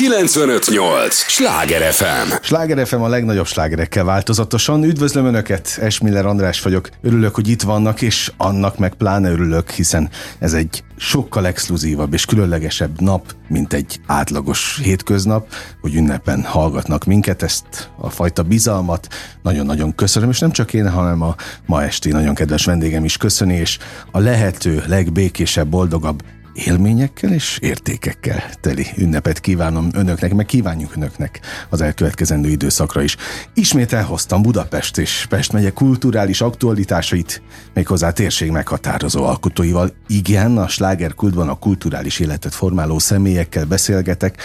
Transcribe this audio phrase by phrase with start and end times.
[0.00, 1.14] 958!
[1.14, 2.32] Sláger FM!
[2.42, 4.84] Sláger FM a legnagyobb slágerekkel változatosan.
[4.84, 6.88] Üdvözlöm Önöket, Esmiller András vagyok.
[7.02, 12.24] Örülök, hogy itt vannak, és annak meg pláne örülök, hiszen ez egy sokkal exkluzívabb és
[12.24, 19.08] különlegesebb nap, mint egy átlagos hétköznap, hogy ünnepen hallgatnak minket, ezt a fajta bizalmat
[19.42, 21.34] nagyon-nagyon köszönöm, és nem csak én, hanem a
[21.66, 23.78] ma esti nagyon kedves vendégem is köszöni, és
[24.10, 26.22] a lehető legbékésebb, boldogabb
[26.64, 33.16] élményekkel és értékekkel teli ünnepet kívánom önöknek, meg kívánjuk önöknek az elkövetkezendő időszakra is.
[33.54, 37.42] Ismét elhoztam Budapest és Pest megye kulturális aktualitásait,
[37.74, 39.92] méghozzá térség meghatározó alkotóival.
[40.06, 44.42] Igen, a slágerkultban a kulturális életet formáló személyekkel beszélgetek,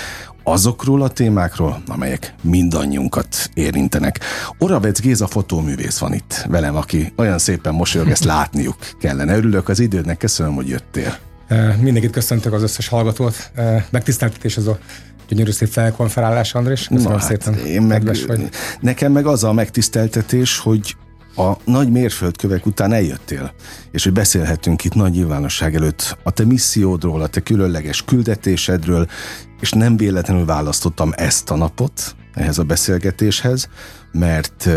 [0.48, 4.20] azokról a témákról, amelyek mindannyiunkat érintenek.
[4.57, 9.35] Oravec Géza fotóművész van itt velem, aki olyan szépen mosolyog, ezt látniuk kellene.
[9.35, 11.18] Örülök az idődnek, köszönöm, hogy jöttél.
[11.80, 13.52] Mindenkit köszöntök az összes hallgatót.
[13.90, 14.80] Megtiszteltetés az a
[15.27, 16.88] gyönyörű szép felkonferálás, Andrés.
[16.88, 17.66] Köszönöm Na, hát szépen.
[17.66, 18.49] Én meg, vagy.
[18.80, 20.96] Nekem meg az a megtiszteltetés, hogy
[21.35, 23.54] a nagy mérföldkövek után eljöttél,
[23.91, 29.07] és hogy beszélhetünk itt nagy nyilvánosság előtt a te missziódról, a te különleges küldetésedről,
[29.60, 33.70] és nem véletlenül választottam ezt a napot ehhez a beszélgetéshez,
[34.12, 34.70] mert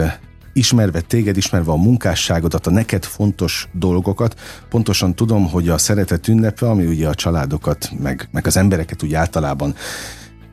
[0.59, 6.69] ismerve téged, ismerve a munkásságodat, a neked fontos dolgokat, pontosan tudom, hogy a szeretet ünnepe,
[6.69, 9.75] ami ugye a családokat, meg, meg az embereket úgy általában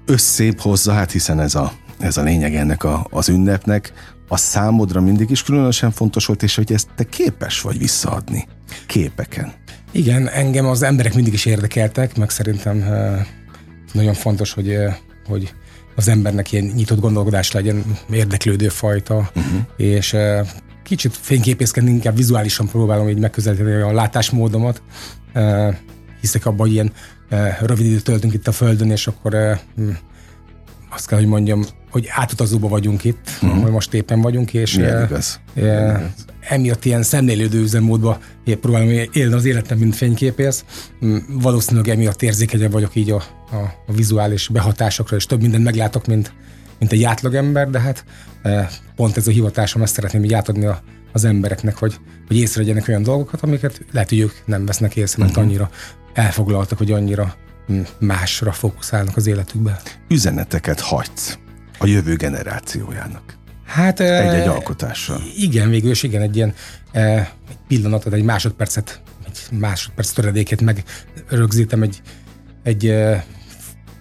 [0.06, 3.94] összép hozza, hát hiszen ez a, ez a lényeg ennek a, az ünnepnek,
[4.28, 8.48] a számodra mindig is különösen fontos volt, és hogy ezt te képes vagy visszaadni
[8.88, 9.54] képeken.
[9.92, 12.84] Igen, engem az emberek mindig is érdekeltek, meg szerintem
[13.94, 14.78] nagyon fontos, hogy,
[15.28, 15.54] hogy
[15.96, 19.62] az embernek ilyen nyitott gondolkodás legyen, érdeklődő fajta, uh-huh.
[19.78, 20.16] és
[20.84, 24.82] kicsit fényképészkedni, inkább vizuálisan próbálom így megközelíteni a látásmódomat.
[26.22, 26.92] Hiszek abban, hogy ilyen
[27.62, 29.96] rövid időt töltünk itt a Földön, és akkor uh,
[30.90, 33.58] azt kell, hogy mondjam, hogy átutazóba vagyunk itt, uh-huh.
[33.58, 35.20] ahol most éppen vagyunk, és uh,
[35.56, 36.02] uh,
[36.40, 38.20] emiatt ilyen szemlélődő üzemmódba
[38.62, 40.66] próbálom élni az életem, mint fényképész.
[41.06, 43.56] Mm, valószínűleg emiatt érzékenyebb vagyok így a, a,
[43.88, 46.34] a vizuális behatásokra, és több mindent meglátok, mint,
[46.80, 48.06] mint egy átlagember, de hát
[48.42, 51.96] e, pont ez a hivatásom, ezt szeretném így átadni a, az embereknek, hogy,
[52.28, 55.48] hogy észrevegyenek olyan dolgokat, amiket lehet, hogy ők nem vesznek észre, mert uh-huh.
[55.48, 55.70] annyira
[56.14, 57.36] elfoglaltak, hogy annyira
[57.72, 59.82] mm, másra fókuszálnak az életükbe.
[60.08, 61.38] Üzeneteket hagysz
[61.80, 63.38] a jövő generációjának.
[63.66, 65.22] Hát, egy-egy alkotással.
[65.38, 66.54] Igen, végül is igen, egy ilyen
[66.92, 72.02] egy pillanatot, egy másodpercet, egy másodperc töredéket megrögzítem egy,
[72.66, 72.94] egy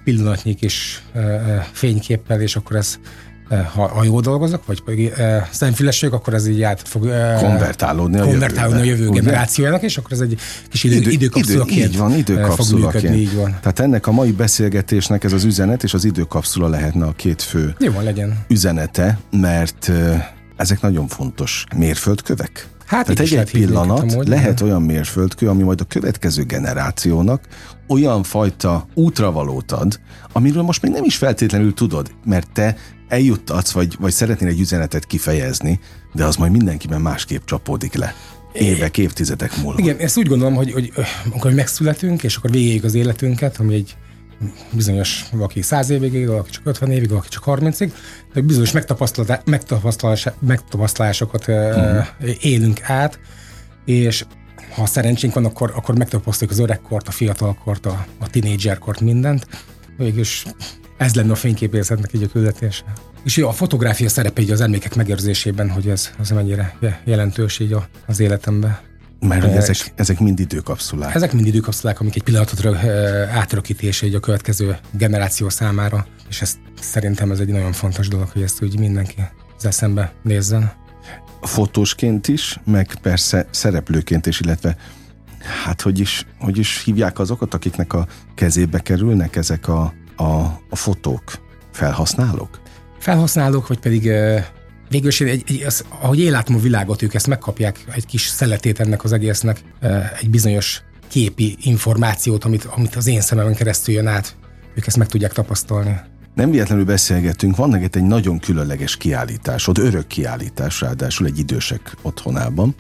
[0.05, 1.03] pillanatnyi kis
[1.73, 2.99] fényképpel, és akkor ez
[3.49, 8.19] ha, ha jól dolgozok, vagy pedig e, szemfülesség, akkor ez így át fog e, konvertálódni,
[8.19, 10.39] a konvertálódni a jövő generációjának, és akkor ez egy
[10.69, 13.07] kis idő, idő, időkapszulaként idő, így van, időkapszulaként.
[13.07, 13.57] Fog így van.
[13.61, 17.75] Tehát ennek a mai beszélgetésnek ez az üzenet, és az időkapszula lehetne a két fő
[17.79, 18.45] Jó legyen.
[18.49, 19.91] üzenete, mert
[20.57, 22.69] ezek nagyon fontos mérföldkövek.
[22.95, 27.45] Hát Tehát egy, egy pillanat amúgy, lehet olyan mérföldkő, ami majd a következő generációnak
[27.89, 30.01] olyan fajta útravalót ad,
[30.33, 32.77] amiről most még nem is feltétlenül tudod, mert te
[33.09, 35.81] eljuttatsz, vagy, vagy szeretnél egy üzenetet kifejezni,
[36.13, 38.15] de az majd mindenkiben másképp csapódik le.
[38.53, 39.79] Évek, évtizedek múlva.
[39.79, 40.93] Igen, ezt úgy gondolom, hogy, hogy
[41.33, 43.97] amikor megszületünk, és akkor végéig az életünket, ami egy
[44.71, 47.93] bizonyos, valaki 100 évig valaki csak 50 évig, valaki csak 30-ig,
[48.35, 52.07] de bizonyos megtapasztalás, megtapasztalásokat uh-huh.
[52.41, 53.19] élünk át,
[53.85, 54.25] és
[54.75, 59.47] ha szerencsénk van, akkor, akkor megtapasztaljuk az öregkort, a fiatalkort, a, a tinédzserkort, mindent.
[59.97, 60.45] Végülis
[60.97, 62.85] ez lenne a fényképészetnek így a küldetése.
[63.25, 67.77] És jó, a fotográfia szerepe így az emlékek megőrzésében, hogy ez az mennyire jelentős így
[68.07, 68.79] az életemben.
[69.29, 71.15] Mert hogy ezek, ezek mind időkapszulák.
[71.15, 72.65] Ezek mind időkapszulák, amik egy pillanatot
[73.31, 78.43] átörökítése egy a következő generáció számára, és ez szerintem ez egy nagyon fontos dolog, hogy
[78.43, 79.17] ezt úgy mindenki
[79.57, 80.73] az eszembe nézzen.
[81.43, 84.77] Fotósként is, meg persze szereplőként is, illetve
[85.65, 90.77] hát hogy is, hogy is hívják azokat, akiknek a kezébe kerülnek ezek a a, a
[90.77, 91.23] fotók
[91.73, 92.61] felhasználók?
[92.99, 94.11] Felhasználók, vagy pedig
[94.95, 98.27] végül is, egy, egy, az, ahogy én látom a világot, ők ezt megkapják egy kis
[98.27, 99.61] szeletét ennek az egésznek,
[100.21, 104.37] egy bizonyos képi információt, amit, amit az én szememen keresztül jön át,
[104.75, 105.97] ők ezt meg tudják tapasztalni.
[106.35, 112.75] Nem véletlenül beszélgetünk, van neked egy nagyon különleges kiállításod, örök kiállítás, ráadásul egy idősek otthonában,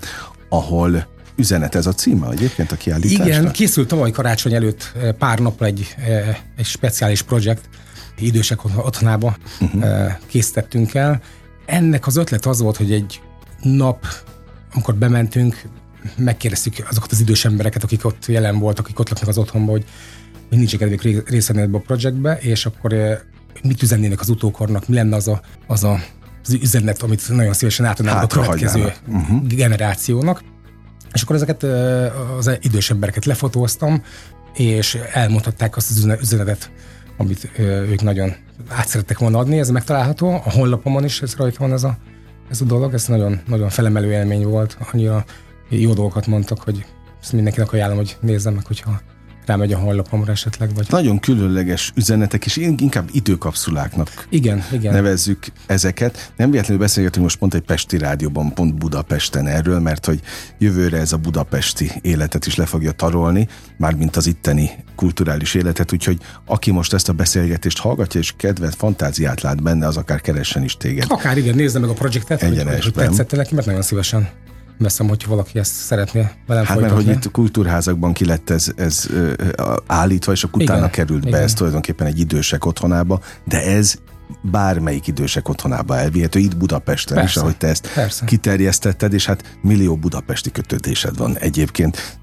[0.48, 1.06] ahol
[1.36, 3.26] üzenet ez a címe egyébként a kiállításnak?
[3.26, 5.94] Igen, készült tavaly karácsony előtt pár napra egy,
[6.56, 7.68] egy speciális projekt,
[8.18, 10.12] idősek otthonába uh-huh.
[10.26, 11.22] készítettünk el.
[11.66, 13.20] Ennek az ötlet az volt, hogy egy
[13.62, 14.06] nap,
[14.74, 15.62] amikor bementünk,
[16.16, 19.84] megkérdeztük azokat az idős embereket, akik ott jelen voltak, akik ott laknak az otthonban, hogy
[20.48, 22.94] nincs kedvék részt venni ebbe a projektbe, és akkor
[23.62, 26.00] mit üzennének az utókornak, mi lenne az a, az, a,
[26.44, 29.46] az üzenet, amit nagyon szívesen átadnánk a következő uh-huh.
[29.46, 30.42] generációnak.
[31.12, 31.62] És akkor ezeket
[32.38, 34.02] az idős embereket lefotóztam,
[34.54, 36.70] és elmondhatták azt az üzenetet,
[37.16, 38.34] amit ők nagyon
[38.68, 41.96] át szerettek volna adni, ez megtalálható, a honlapomon is ez rajta van ez a,
[42.50, 45.24] ez a dolog, ez nagyon, nagyon felemelő élmény volt, annyira
[45.68, 46.84] jó dolgokat mondtak, hogy
[47.20, 49.00] ezt mindenkinek ajánlom, hogy nézzem meg, hogyha
[49.46, 50.74] rámegy a honlapomra esetleg.
[50.74, 50.86] Vagy...
[50.88, 54.92] Nagyon különleges üzenetek, és inkább időkapszuláknak igen, igen.
[54.92, 56.32] nevezzük ezeket.
[56.36, 60.20] Nem véletlenül beszélgetünk most pont egy Pesti rádióban, pont Budapesten erről, mert hogy
[60.58, 66.18] jövőre ez a budapesti életet is le fogja tarolni, mármint az itteni kulturális életet, úgyhogy
[66.46, 70.76] aki most ezt a beszélgetést hallgatja, és kedvet, fantáziát lát benne, az akár keressen is
[70.76, 71.04] téged.
[71.08, 74.28] Akár igen, nézze meg a projektet, hogy, hogy tetszett neki, mert nagyon szívesen
[74.78, 77.04] veszem, hogyha valaki ezt szeretné velem Hát folytatni.
[77.04, 79.06] mert hogy itt kultúrházakban ki lett ez, ez
[79.86, 81.42] állítva, és akkor utána igen, került be igen.
[81.42, 83.94] ez tulajdonképpen egy idősek otthonába, de ez
[84.42, 88.24] bármelyik idősek otthonába elvihető, itt Budapesten persze, is, ahogy te ezt persze.
[88.24, 92.18] kiterjesztetted, és hát millió budapesti kötődésed van egyébként.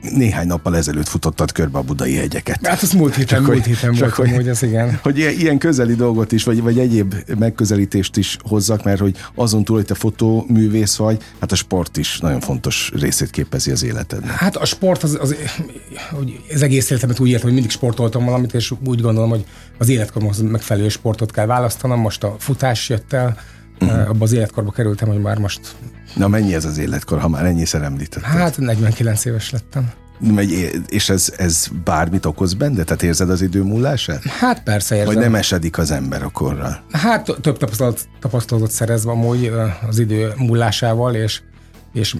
[0.00, 2.66] Néhány nappal ezelőtt futottad körbe a budai hegyeket.
[2.66, 4.98] Hát az múlt héten, múlt héten volt, hogy, hogy ez igen.
[5.02, 9.76] Hogy ilyen közeli dolgot is, vagy, vagy egyéb megközelítést is hozzak, mert hogy azon túl,
[9.76, 14.30] hogy te fotóművész vagy, hát a sport is nagyon fontos részét képezi az életednek.
[14.30, 15.36] Hát a sport az, az,
[16.54, 19.44] az egész életemet úgy értem, hogy mindig sportoltam valamit, és úgy gondolom, hogy
[19.78, 22.00] az életkoromhoz megfelelő sportot kell választanom.
[22.00, 23.36] Most a futás jött el,
[23.80, 24.08] uh-huh.
[24.08, 25.60] abba az életkorba kerültem, hogy már most...
[26.14, 28.30] Na mennyi ez az életkor, ha már ennyiszer említetted?
[28.30, 29.90] Hát 49 éves lettem.
[30.18, 32.82] Megy, és ez, ez bármit okoz benne?
[32.82, 34.22] Tehát érzed az idő múlását?
[34.24, 35.14] Hát persze érzem.
[35.14, 36.82] Vagy nem esedik az ember a korral?
[36.92, 39.52] Hát több tapasztalat, tapasztalatot szerezve amúgy
[39.88, 41.40] az idő múlásával, és,
[41.92, 42.16] és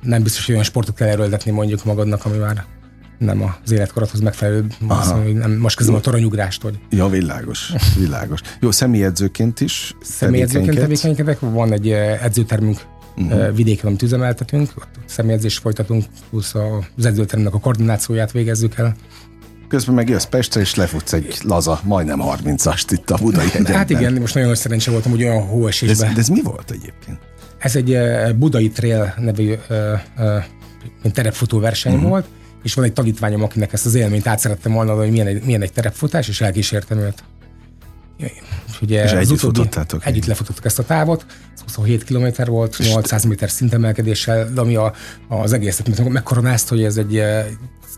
[0.00, 2.64] nem biztos, hogy olyan sportot kell erőltetni mondjuk magadnak, ami már
[3.20, 6.78] nem az életkorodhoz megfelelő, azt mondom, hogy nem, most kezdem a toronyugrást, hogy...
[6.90, 8.40] Ja, világos, világos.
[8.60, 12.80] Jó, személyedzőként is Személyedzőként tevékenykedek, van egy eh, edzőtermünk
[13.16, 13.56] uh-huh.
[13.56, 16.54] vidéken, amit üzemeltetünk, ott személyedzést folytatunk, plusz
[16.96, 18.96] az edzőtermnek a koordinációját végezzük el.
[19.68, 23.74] Közben meg jössz Pestre, és lefutsz egy laza, majdnem 30-ast itt a Budai hegyenben.
[23.74, 25.98] Hát igen, most nagyon szerencsé voltam, hogy olyan hóesésben.
[25.98, 27.18] De ez, de ez mi volt egyébként?
[27.58, 29.54] Ez egy eh, Budai Trail nevű
[31.12, 32.08] terepfutó verseny uh-huh.
[32.08, 32.26] volt,
[32.62, 35.62] és van egy tanítványom, akinek ezt az élményt át szerettem volna, hogy milyen egy, milyen
[35.62, 37.24] egy terepfutás, és elkísértem őt.
[38.16, 40.06] És, ugye és együtt futottátok?
[40.06, 44.92] Együtt lefutottuk ezt a távot, ez 27 km volt, 800 méter szintemelkedéssel, de ami a,
[45.28, 47.22] az egészet megkoronázt, hogy ez egy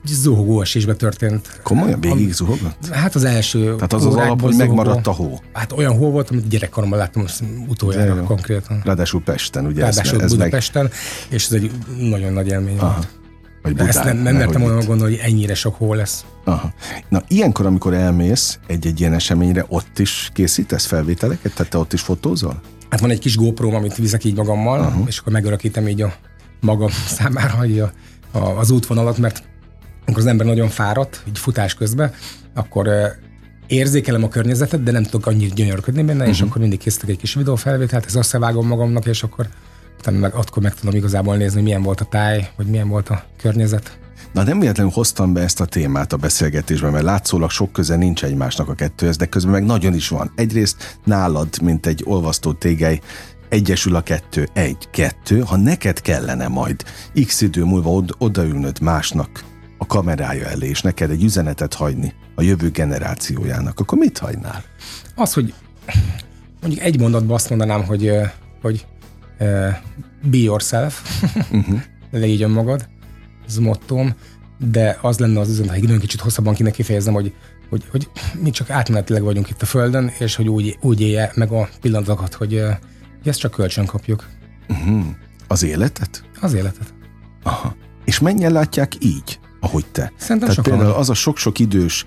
[0.05, 1.61] zuhogó esésbe történt.
[1.63, 2.01] Komolyan?
[2.01, 2.89] Végig zuhogott?
[2.91, 5.41] Hát az első Tehát az az alap, hogy megmaradt a hó.
[5.53, 7.25] Hát olyan hó volt, amit gyerekkoromban láttam
[7.69, 8.81] utoljára konkrétan.
[8.85, 9.81] Ráadásul Pesten, ugye?
[9.81, 10.93] Ráadásul ez Budapesten, meg...
[11.29, 12.93] és ez egy nagyon nagy élmény Aha.
[12.93, 13.09] volt.
[13.63, 16.25] Vagy Budán, Ezt nem, nem mertem volna gondolni, hogy ennyire sok hó lesz.
[16.45, 16.73] Aha.
[17.09, 21.55] Na, ilyenkor, amikor elmész egy-egy ilyen eseményre, ott is készítesz felvételeket?
[21.55, 22.61] Tehát te ott is fotózol?
[22.91, 25.07] Hát van egy kis GoPro, amit viszek így magammal, uh-huh.
[25.07, 26.15] és akkor megörökítem így a
[26.61, 27.93] magam számára hogy a,
[28.31, 29.43] a, az útvonalat, mert
[30.07, 32.13] amikor az ember nagyon fáradt, így futás közben,
[32.55, 32.89] akkor
[33.67, 36.33] érzékelem a környezetet, de nem tudok annyit gyönyörködni benne, uh-huh.
[36.33, 36.49] és mhm.
[36.49, 39.47] akkor mindig készítek egy kis videófelvételt, ezt összevágom magamnak, és akkor
[40.03, 43.25] utána meg, akkor meg tudom igazából nézni, milyen volt a táj, vagy milyen volt a
[43.37, 43.99] környezet.
[44.33, 48.25] Na nem véletlenül hoztam be ezt a témát a beszélgetésben, mert látszólag sok köze nincs
[48.25, 50.33] egymásnak a kettőhez, de közben meg nagyon is van.
[50.35, 53.01] Egyrészt nálad, mint egy olvasztó tégely,
[53.49, 56.85] egyesül a kettő, egy, kettő, ha neked kellene majd
[57.27, 59.45] x idő múlva od- odaülnöd másnak
[59.79, 64.63] a kamerája elé, és neked egy üzenetet hagyni a jövő generációjának, akkor mit hagynál?
[65.15, 65.55] Az, hogy
[66.61, 68.11] mondjuk egy mondatban azt mondanám, hogy,
[68.63, 68.87] hogy
[70.23, 71.23] be yourself,
[71.53, 71.81] uh-huh.
[72.11, 72.89] légy önmagad,
[73.47, 74.15] ez mottom,
[74.71, 77.33] de az lenne az üzenet, hogy nagyon kicsit hosszabban kéne kifejezem, hogy,
[77.69, 78.09] hogy, hogy
[78.43, 82.35] mi csak átmenetileg vagyunk itt a Földön, és hogy úgy, úgy élje meg a pillanatokat,
[82.35, 82.63] hogy,
[83.19, 84.29] hogy ezt csak kölcsön kapjuk.
[84.69, 85.05] Uh-huh.
[85.49, 86.25] Az életet?
[86.41, 86.95] Az életet.
[87.43, 87.75] Aha.
[88.05, 90.13] És mennyien látják így, ahogy te?
[90.17, 90.79] Szerintem Tehát sokan.
[90.79, 92.07] például az a sok-sok idős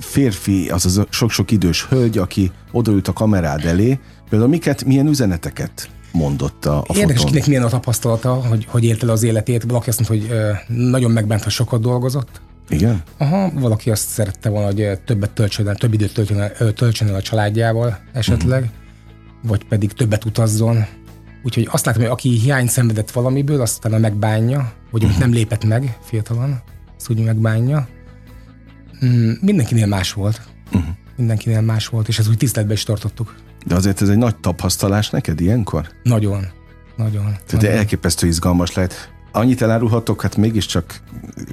[0.00, 3.98] férfi, az a sok-sok idős hölgy, aki odaült a kamerád elé,
[4.28, 7.30] például miket, milyen üzeneteket mondott a, a Érdekes, fotón.
[7.30, 9.62] kinek milyen a tapasztalata, hogy, hogy élte le az életét.
[9.62, 10.40] Valaki azt mondta, hogy
[10.76, 12.40] nagyon megbánt, ha sokat dolgozott.
[12.68, 13.02] Igen?
[13.18, 17.14] Aha, valaki azt szerette volna, hogy többet töltsön el, több időt töltsön el, töltsön el
[17.14, 18.76] a családjával esetleg, uh-huh.
[19.42, 20.84] vagy pedig többet utazzon.
[21.42, 25.18] Úgyhogy azt látom, hogy aki hiány szenvedett valamiből, azt utána megbánja, vagy uh-huh.
[25.18, 26.60] nem lépett meg fiatalon,
[26.96, 27.88] azt úgy megbánja.
[29.04, 30.40] Mm, mindenkinél más volt.
[30.72, 30.90] Uh-huh.
[31.16, 33.34] Mindenkinél más volt, és ez úgy tiszteletben is tartottuk.
[33.68, 35.88] De azért ez egy nagy tapasztalás neked ilyenkor?
[36.02, 36.46] Nagyon.
[36.96, 37.22] Nagyon.
[37.24, 37.76] Tehát nagyon.
[37.76, 39.12] elképesztő izgalmas lehet.
[39.32, 41.00] Annyit elárulhatok, hát mégiscsak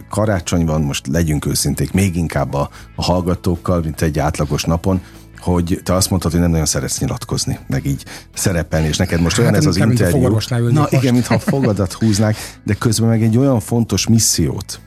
[0.10, 5.02] karácsony van, most legyünk őszinték, még inkább a, a hallgatókkal, mint egy átlagos napon,
[5.40, 9.38] hogy te azt mondtad, hogy nem nagyon szeretsz nyilatkozni, meg így szerepelni, és neked most
[9.38, 10.22] olyan Hát, ez az interjú.
[10.22, 10.52] Na most.
[10.90, 14.80] igen, mintha fogadat húznák, de közben meg egy olyan fontos missziót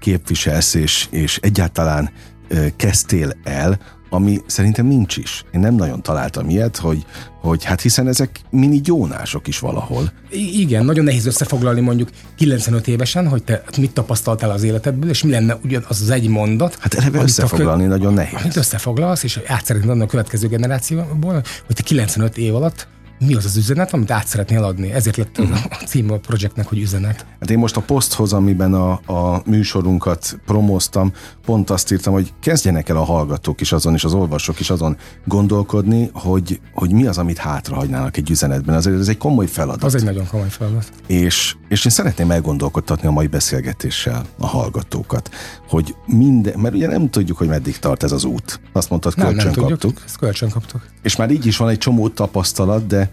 [0.00, 2.10] képviselsz, és, és egyáltalán
[2.48, 3.78] ö, kezdtél el,
[4.10, 5.42] ami szerintem nincs is.
[5.52, 7.04] Én nem nagyon találtam ilyet, hogy,
[7.40, 10.12] hogy hát hiszen ezek mini gyónások is valahol.
[10.30, 15.22] I- Igen, nagyon nehéz összefoglalni mondjuk 95 évesen, hogy te mit tapasztaltál az életedből, és
[15.22, 16.76] mi lenne ugyan az egy mondat.
[16.80, 18.40] Hát eleve amit a összefoglalni nagyon nehéz.
[18.40, 23.34] Amit összefoglalsz, és át szeretnéd adni a következő generációból, hogy te 95 év alatt mi
[23.34, 24.92] az az üzenet, amit át szeretnél adni.
[24.92, 25.52] Ezért lett Mhm.
[25.52, 27.26] a cím a projektnek, hogy üzenet.
[27.40, 31.12] Hát én most a poszthoz, amiben a, a műsorunkat promóztam,
[31.44, 34.96] pont azt írtam, hogy kezdjenek el a hallgatók is azon, és az olvasók is azon
[35.24, 38.74] gondolkodni, hogy, hogy mi az, amit hátrahagynának egy üzenetben.
[38.74, 39.84] Azért ez egy komoly feladat.
[39.84, 40.90] Az egy nagyon komoly feladat.
[41.06, 45.30] És, és én szeretném elgondolkodtatni a mai beszélgetéssel a hallgatókat,
[45.68, 48.60] hogy minden, mert ugye nem tudjuk, hogy meddig tart ez az út.
[48.72, 49.80] Azt mondtad, Nem, kölcsön nem tudjuk.
[49.80, 50.02] kaptuk.
[50.06, 50.86] Ezt kölcsön kaptuk.
[51.02, 53.05] És már így is van egy csomó tapasztalat, de,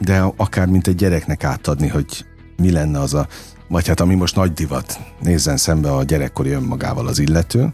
[0.00, 2.24] de akár mint egy gyereknek átadni, hogy
[2.56, 3.26] mi lenne az a,
[3.68, 7.72] vagy hát ami most nagy divat, nézzen szembe a gyerekkori önmagával az illető,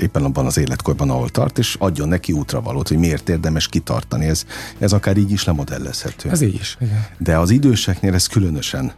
[0.00, 4.26] éppen abban az életkorban, ahol tart, és adjon neki útravalót, hogy miért érdemes kitartani.
[4.26, 4.44] Ez,
[4.78, 6.30] ez akár így is lemodellezhető.
[6.30, 6.76] Ez így is.
[6.80, 7.06] Igen.
[7.18, 8.92] De az időseknél ez különösen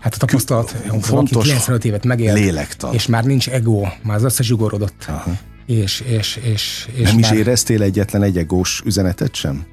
[0.00, 2.94] Hát a tapasztalat, fontos fontos, 95 évet megélt, lélektan.
[2.94, 5.04] és már nincs ego, már az összezsugorodott.
[5.08, 5.30] Aha.
[5.66, 9.64] És, és, és, és Nem is már éreztél egyetlen egy egós üzenetet sem?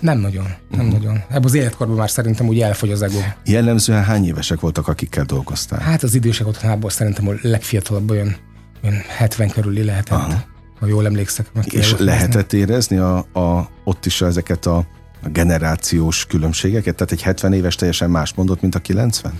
[0.00, 0.94] Nem nagyon, nem Mhm.
[0.94, 1.14] nagyon.
[1.28, 3.18] Ebben az életkorban már szerintem úgy elfogy az ego.
[3.44, 5.80] Jellemzően hány évesek voltak, akikkel dolgoztál?
[5.80, 8.36] Hát az idősek otthonából szerintem a legfiatalabb olyan,
[8.84, 10.42] olyan 70 körüli lehetett, Aha.
[10.80, 11.50] ha jól emlékszek.
[11.64, 14.76] És lehetett érezni a, a, ott is ezeket a,
[15.22, 16.94] a generációs különbségeket?
[16.94, 19.32] Tehát egy 70 éves teljesen más mondott, mint a 90?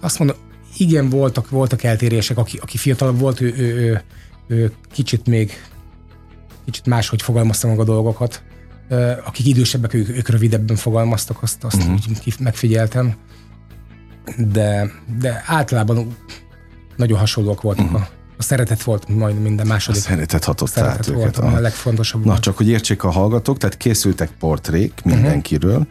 [0.00, 0.36] Azt mondom,
[0.76, 4.02] igen, voltak, voltak eltérések, aki, aki fiatalabb volt, ő, ő, ő,
[4.46, 5.52] ő kicsit még
[6.64, 8.42] kicsit máshogy fogalmazta meg a dolgokat.
[9.24, 11.92] Akik idősebbek, ők, ők rövidebben fogalmaztak, azt, azt Mhm.
[11.92, 12.10] uh-huh.
[12.26, 13.14] úgy megfigyeltem.
[14.36, 16.16] De, de általában
[16.96, 17.84] nagyon hasonlóak voltak.
[17.84, 18.00] Uh-huh.
[18.00, 20.00] A, a szeretet volt majd minden A második.
[20.00, 21.38] szeretet hatott szeretet át volt, őket.
[21.38, 21.58] a aha.
[21.58, 22.20] legfontosabb.
[22.24, 22.40] Na, volt.
[22.42, 25.86] csak hogy értsék a hallgatók, tehát készültek portrék mindenkiről,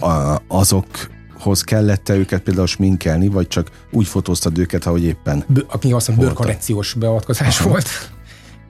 [0.00, 5.92] a, azokhoz kellett-e őket például sminkelni, vagy csak úgy fotóztad őket, ahogy éppen Bő, aki
[5.92, 6.24] azt Voltak.
[6.24, 7.88] bőrkorrekciós beavatkozás volt,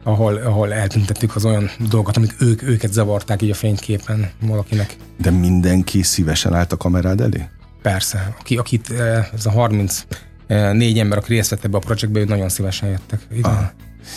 [0.05, 4.97] ahol, ahol eltüntettük az olyan dolgokat, amik ők, őket zavarták így a fényképen valakinek.
[5.19, 7.49] De mindenki szívesen állt a kamerád elé?
[7.83, 10.07] Persze, aki, akit eh, ez a 30
[10.47, 13.27] eh, négy ember, aki részt vett ebbe a projektbe, ők nagyon szívesen jöttek.
[13.31, 13.51] Igen.
[13.51, 13.73] Aha.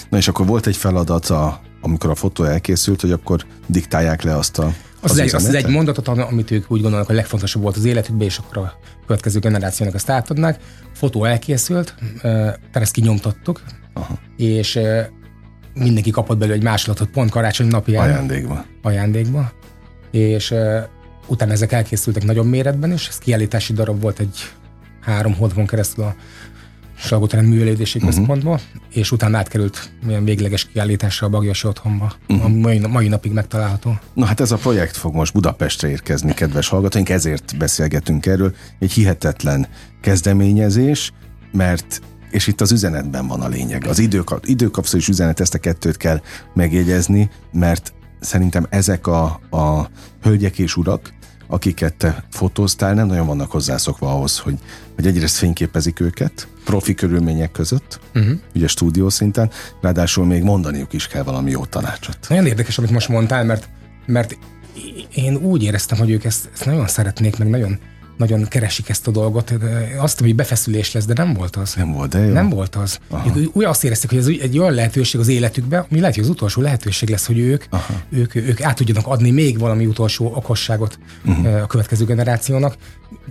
[0.09, 4.35] Na és akkor volt egy feladat, a, amikor a fotó elkészült, hogy akkor diktálják le
[4.37, 7.77] azt a Az, az, egy, az, egy mondatot, amit ők úgy gondolnak, hogy legfontosabb volt
[7.77, 8.73] az életükben, és akkor a
[9.05, 10.59] következő generációnak ezt átadnák.
[10.83, 13.61] A fotó elkészült, eh, tehát ezt kinyomtattuk,
[13.93, 14.19] Aha.
[14.37, 14.79] és
[15.77, 18.03] mindenki kapott belőle egy másolatot pont karácsony napján.
[18.03, 18.65] ajándékba.
[18.81, 19.51] ajándékba,
[20.11, 20.77] és uh,
[21.27, 24.51] utána ezek elkészültek nagyobb méretben is, ez kiállítási darab volt egy
[25.01, 26.15] három hónapon keresztül a
[26.99, 28.15] Salgóteren Művelődési uh-huh.
[28.15, 28.59] Központba,
[28.93, 32.45] és utána átkerült milyen végleges kiállításra a Bagyasi otthonba, uh-huh.
[32.45, 33.99] a mai, mai napig megtalálható.
[34.13, 38.55] Na hát ez a projekt fog most Budapestre érkezni, kedves hallgatóink, ezért beszélgetünk erről.
[38.79, 39.67] Egy hihetetlen
[40.01, 41.11] kezdeményezés,
[41.51, 43.87] mert és itt az üzenetben van a lényeg.
[43.87, 46.21] Az időkap, időkapszul és üzenet, ezt a kettőt kell
[46.53, 49.89] megjegyezni, mert szerintem ezek a, a
[50.21, 51.13] hölgyek és urak,
[51.47, 54.57] akiket te fotóztál, nem nagyon vannak hozzászokva ahhoz, hogy,
[54.95, 58.39] hogy egyrészt fényképezik őket, profi körülmények között, uh-huh.
[58.55, 62.17] ugye stúdió szinten, ráadásul még mondaniuk is kell valami jó tanácsot.
[62.29, 63.69] Nagyon érdekes, amit most mondtál, mert,
[64.05, 64.37] mert
[65.13, 67.79] én úgy éreztem, hogy ők ezt, ezt nagyon szeretnék, meg nagyon,
[68.17, 69.53] nagyon keresik ezt a dolgot.
[69.97, 71.73] Azt, hogy befeszülés lesz, de nem volt az.
[71.73, 72.33] Nem volt, de jó.
[72.33, 72.99] Nem volt az.
[73.35, 76.29] Ők úgy azt érezték, hogy ez egy olyan lehetőség az életükben, ami lehet, hogy az
[76.29, 77.63] utolsó lehetőség lesz, hogy ők,
[78.09, 81.61] ők, ők át tudjanak adni még valami utolsó okosságot uh-huh.
[81.61, 82.75] a következő generációnak.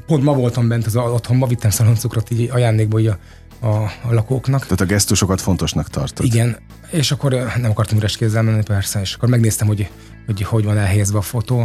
[0.06, 3.18] Pont ma voltam bent az otthonba, vittem szaloncukrot így ajándékba így a,
[3.60, 4.62] a, a lakóknak.
[4.62, 6.26] Tehát a gesztusokat fontosnak tartod.
[6.26, 6.56] Igen,
[6.90, 9.88] és akkor ö, nem akartam üres kézzel menni, persze, és akkor megnéztem, hogy
[10.26, 11.60] hogy, hogy van elhelyezve a fotó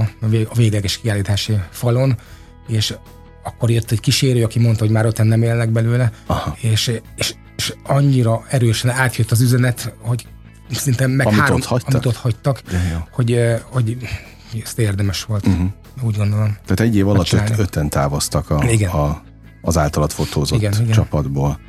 [0.50, 2.18] a végleges kiállítási falon,
[2.72, 2.96] és
[3.44, 6.56] akkor jött egy kísérő, aki mondta, hogy már öten nem élnek belőle, Aha.
[6.60, 10.26] és, és, és annyira erősen átjött az üzenet, hogy
[10.72, 11.94] szinte meg Amit három, ott hagytak?
[11.94, 12.62] amit ott hagytak,
[13.12, 13.98] hogy, hogy
[14.64, 15.68] ezt érdemes volt, uh-huh.
[16.02, 16.58] úgy gondolom.
[16.64, 18.90] Tehát egy év alatt öt, öten távoztak a, Igen.
[18.90, 19.22] a,
[19.62, 20.92] az általad fotózott Igen, igen.
[20.92, 21.60] csapatból.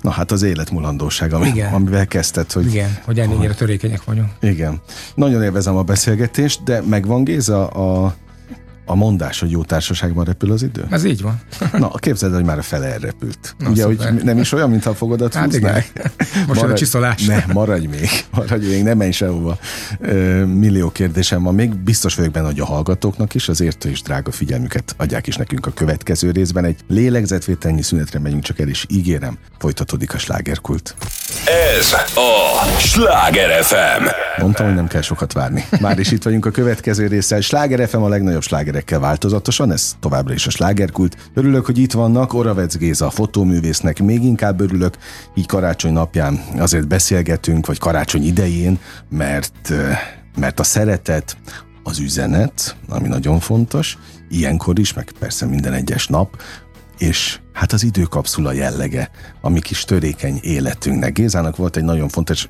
[0.00, 1.72] Na hát az életmulandóság, ami, Igen.
[1.72, 4.28] amivel kezdted, hogy Igen, hogy ennyire törékenyek vagyunk.
[4.40, 4.80] Igen.
[5.14, 8.14] Nagyon élvezem a beszélgetést, de megvan Géza a,
[8.86, 10.86] a mondás, hogy jó társaságban repül az idő?
[10.90, 11.40] Ez így van.
[11.72, 13.54] Na, képzeld, hogy már a fele elrepült.
[13.58, 14.12] Na, Ugye, szuper.
[14.12, 15.90] hogy nem is olyan, mintha a fogadat hát húznák.
[15.94, 16.10] Igen.
[16.46, 17.24] Most maradj, a csiszolás.
[17.24, 19.58] Ne, maradj még, maradj még, nem menj sehova.
[20.46, 21.74] Millió kérdésem van még.
[21.74, 25.70] Biztos vagyok benne, hogy a hallgatóknak is, azért is drága figyelmüket adják is nekünk a
[25.70, 26.64] következő részben.
[26.64, 30.94] Egy lélegzetvételnyi szünetre megyünk csak el, és ígérem, folytatódik a slágerkult.
[31.78, 34.04] Ez a Sláger FM.
[34.40, 35.64] Mondtam, hogy nem kell sokat várni.
[35.80, 37.40] Már is itt vagyunk a következő résszel.
[37.40, 38.42] Sláger FM a legnagyobb
[38.74, 41.30] slágerekkel változatosan, ez továbbra is a slágerkult.
[41.34, 44.96] Örülök, hogy itt vannak, Oravec Géza, a fotóművésznek még inkább örülök,
[45.34, 48.78] így karácsony napján azért beszélgetünk, vagy karácsony idején,
[49.08, 49.72] mert,
[50.36, 51.36] mert a szeretet,
[51.82, 56.42] az üzenet, ami nagyon fontos, ilyenkor is, meg persze minden egyes nap,
[56.98, 61.12] és hát az időkapszula jellege, ami kis törékeny életünknek.
[61.12, 62.48] Gézának volt egy nagyon fontos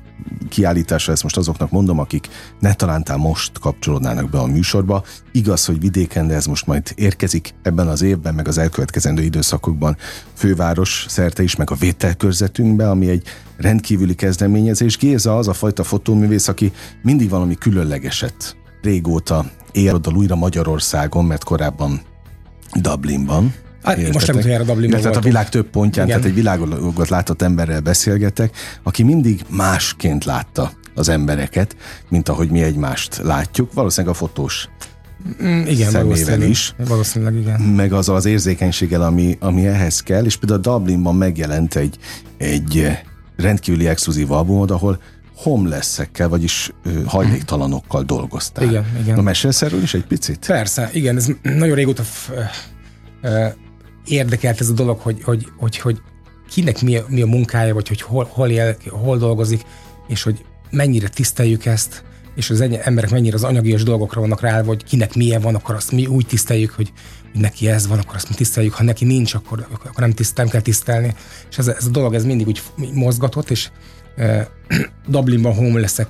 [0.49, 2.27] kiállítása, ezt most azoknak mondom, akik
[2.59, 5.03] ne talántán most kapcsolódnának be a műsorba.
[5.31, 9.97] Igaz, hogy vidéken, de ez most majd érkezik ebben az évben, meg az elkövetkezendő időszakokban
[10.33, 13.23] főváros szerte is, meg a vételkörzetünkbe, ami egy
[13.57, 14.97] rendkívüli kezdeményezés.
[14.97, 16.71] Géza az a fajta fotóművész, aki
[17.01, 22.01] mindig valami különlegeset régóta él újra Magyarországon, mert korábban
[22.73, 23.53] Dublinban,
[23.85, 26.17] Hát, most nem utoljára Dublinban Tehát a világ több pontján, Igen.
[26.19, 31.75] tehát egy világot látott emberrel beszélgetek, aki mindig másként látta az embereket,
[32.09, 33.73] mint ahogy mi egymást látjuk.
[33.73, 34.67] Valószínűleg a fotós
[35.43, 36.73] Mm, igen, valószínűleg, is.
[36.87, 37.61] Valószínűleg igen.
[37.61, 41.97] Meg az az érzékenységgel, ami, ami ehhez kell, és például Dublinban megjelent egy,
[42.37, 42.87] egy
[43.37, 44.99] rendkívüli exkluzív albumod, ahol
[45.35, 46.71] homelessekkel, vagyis
[47.05, 48.67] hajléktalanokkal dolgoztál.
[48.67, 49.15] Igen, igen.
[49.15, 50.45] Na mesélsz erről is egy picit?
[50.45, 52.31] Persze, igen, ez nagyon régóta f-
[54.05, 56.01] érdekelt ez a dolog, hogy, hogy, hogy, hogy
[56.49, 59.61] kinek mi a, mi a munkája, vagy hogy hol, hol él, hol dolgozik,
[60.07, 62.03] és hogy mennyire tiszteljük ezt,
[62.35, 65.91] és az emberek mennyire az anyagias dolgokra vannak rá, vagy kinek milyen van, akkor azt
[65.91, 66.93] mi úgy tiszteljük, hogy,
[67.39, 70.47] neki ez van, akkor azt mi tiszteljük, ha neki nincs, akkor, akkor nem, tiszt, nem
[70.47, 71.15] kell tisztelni.
[71.49, 72.61] És ez, ez a dolog ez mindig úgy
[72.93, 73.69] mozgatott, és
[74.15, 74.49] e,
[75.07, 76.07] Dublinban homelessek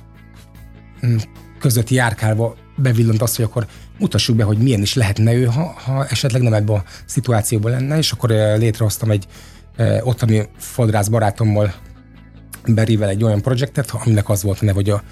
[1.06, 1.16] mm,
[1.58, 3.66] között járkálva bevillant azt, hogy akkor
[3.98, 7.96] mutassuk be, hogy milyen is lehetne ő, ha, ha esetleg nem ebben a szituációban lenne,
[7.96, 9.26] és akkor eh, létrehoztam egy
[9.76, 11.74] eh, ottani fodrász barátommal,
[12.66, 15.02] Berivel egy olyan projektet, aminek az volt a neve, hogy a,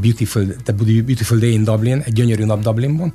[0.00, 3.14] Beautiful, the Beautiful Day in Dublin, egy gyönyörű nap Dublinban,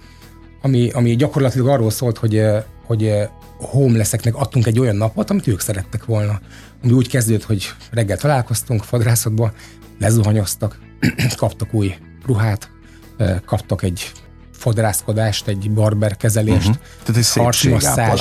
[0.61, 3.11] ami, ami gyakorlatilag arról szólt, hogy, eh, hogy
[3.57, 6.39] homelesseknek adtunk egy olyan napot, amit ők szerettek volna.
[6.83, 9.51] Ami úgy kezdődött, hogy reggel találkoztunk fodrászatban,
[9.99, 10.79] lezuhanyoztak,
[11.37, 12.69] kaptak új ruhát,
[13.45, 14.11] kaptak egy
[14.63, 16.83] fodrászkodást, egy barber kezelést, uh-huh.
[17.03, 17.23] Tehát egy.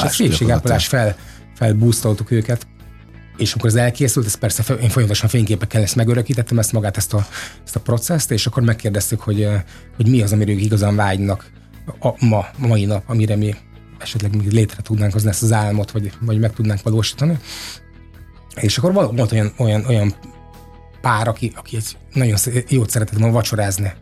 [0.04, 1.16] Egy szépségápolás, fel,
[1.54, 2.66] felbúztoltuk őket.
[3.36, 7.26] És akkor ez elkészült, ez persze én folyamatosan fényképekkel ezt megörökítettem, ezt magát, ezt a,
[7.64, 9.48] ezt a processzt, és akkor megkérdeztük, hogy,
[9.96, 11.50] hogy mi az, amire ők igazán vágynak
[12.00, 13.54] a, ma, mai nap, amire mi
[13.98, 17.38] esetleg még létre tudnánk hozni ezt az álmot, vagy, vagy meg tudnánk valósítani.
[18.54, 20.14] És akkor volt olyan, olyan, olyan
[21.00, 23.92] pár, aki, aki egy nagyon jót szeretett volna vacsorázni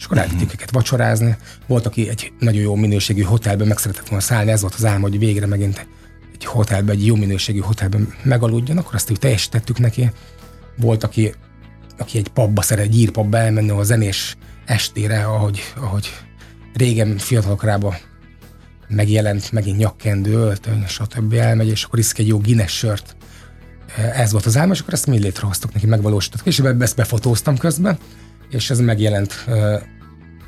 [0.00, 0.54] és akkor elvittük uh-huh.
[0.54, 1.36] őket vacsorázni.
[1.66, 5.08] Volt, aki egy nagyon jó minőségű hotelben meg szeretett volna szállni, ez volt az álma,
[5.08, 5.86] hogy végre megint
[6.32, 10.10] egy hotelben, egy jó minőségű hotelben megaludjon, akkor azt úgy teljesítettük neki.
[10.76, 11.34] Volt, aki,
[11.98, 14.36] aki egy pubba szeret, egy írpabba elmenni a zenés
[14.66, 16.08] estére, ahogy, ahogy
[16.74, 17.94] régen fiatalkorában
[18.88, 21.32] megjelent, megint nyakkendő, öltöny, stb.
[21.32, 23.16] elmegy, és akkor iszik egy jó Guinness sört.
[24.14, 27.98] Ez volt az álma, és akkor ezt mi létrehoztuk neki, megvalósítottuk, és ezt befotóztam közben,
[28.50, 29.44] és ez megjelent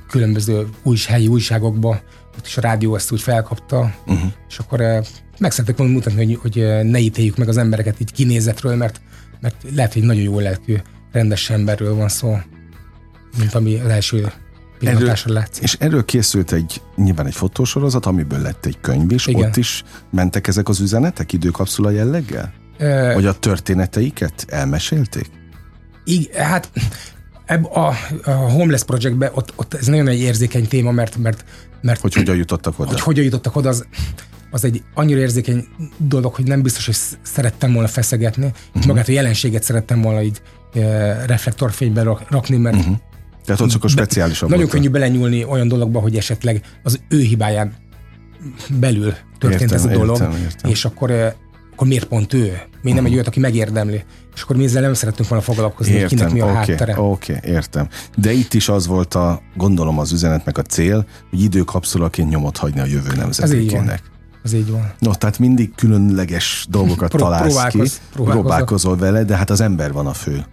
[0.08, 2.00] különböző új, helyi újságokba,
[2.38, 4.32] ott is a rádió ezt úgy felkapta, uh-huh.
[4.48, 5.02] és akkor
[5.38, 9.00] meg szeretek mutatni, hogy, hogy ne ítéljük meg az embereket így kinézetről, mert,
[9.40, 10.76] mert lehet, hogy nagyon jó lelkű,
[11.12, 12.38] rendes emberről van szó,
[13.38, 14.32] mint ami az első
[14.78, 15.62] pillantásra látszik.
[15.62, 19.42] És erről készült egy, nyilván egy fotósorozat, amiből lett egy könyv is, Igen.
[19.42, 22.52] ott is mentek ezek az üzenetek időkapszula jelleggel?
[22.78, 23.14] E...
[23.14, 25.30] Vagy a történeteiket elmesélték?
[26.04, 26.70] Igen, hát
[27.52, 31.44] Ebb a, a Homeless Projectben ott, ott ez nagyon egy érzékeny téma, mert, mert,
[31.80, 32.90] mert hogy hogyan jutottak oda?
[32.90, 33.86] Hogy hogyan jutottak oda, az,
[34.50, 38.52] az egy annyira érzékeny dolog, hogy nem biztos, hogy szerettem volna feszegetni.
[38.68, 38.86] Uh-huh.
[38.86, 40.42] Magát a jelenséget szerettem volna így
[40.74, 40.80] e,
[41.26, 42.96] reflektorfénybe rakni, mert uh-huh.
[43.44, 47.72] Tehát ott csak a speciális Nagyon könnyű belenyúlni olyan dologba, hogy esetleg az ő hibáján
[48.70, 50.70] belül történt értem, ez a dolog, értem, értem.
[50.70, 51.34] és akkor,
[51.72, 52.38] akkor miért pont ő?
[52.40, 52.94] Miért uh-huh.
[52.94, 54.04] nem egy olyat, aki megérdemli?
[54.34, 57.00] és akkor mi ezzel nem szerettünk volna foglalkozni, értem, kinek mi a okay, háttere.
[57.00, 57.88] Oké, okay, értem.
[58.16, 62.80] De itt is az volt a, gondolom az üzenetnek a cél, hogy időkapszulaként nyomot hagyni
[62.80, 64.02] a jövő nemzetékének.
[64.44, 64.92] Ez így van.
[64.98, 69.92] No, tehát mindig különleges dolgokat Pro, találsz próbálkoz, ki, próbálkozol vele, de hát az ember
[69.92, 70.44] van a fő.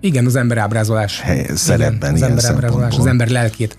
[0.00, 1.20] Igen, az ember ábrázolás.
[1.20, 3.76] Hely, szerepben, Igen, az ember ábrázolás, az ember lelkét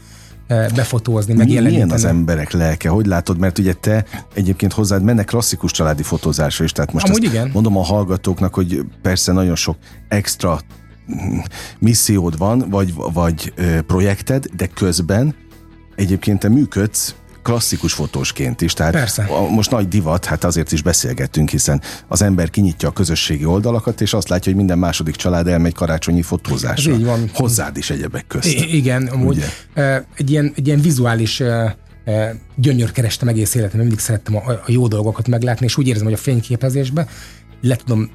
[0.75, 2.89] befotózni, meg Milyen az emberek lelke?
[2.89, 3.37] Hogy látod?
[3.37, 7.49] Mert ugye te egyébként hozzád mennek klasszikus családi fotózásra is, tehát most Amúgy igen.
[7.53, 10.59] mondom a hallgatóknak, hogy persze nagyon sok extra
[11.11, 11.37] mm,
[11.79, 13.53] missziód van, vagy, vagy
[13.87, 15.35] projekted, de közben
[15.95, 18.73] egyébként te működsz klasszikus fotósként is.
[18.73, 19.23] Tehát Persze.
[19.23, 24.01] A, most nagy divat, hát azért is beszélgettünk, hiszen az ember kinyitja a közösségi oldalakat,
[24.01, 26.91] és azt látja, hogy minden második család elmegy karácsonyi fotózásra.
[26.91, 27.30] Ez így van.
[27.34, 28.54] Hozzád is egyebek közt.
[28.54, 30.04] I- igen, amúgy Ugye?
[30.15, 31.43] egy ilyen, egy ilyen vizuális
[32.56, 36.13] gyönyör kerestem egész életemben, mindig szerettem a, a jó dolgokat meglátni, és úgy érzem, hogy
[36.13, 37.08] a fényképezésben
[37.62, 38.10] le tudom,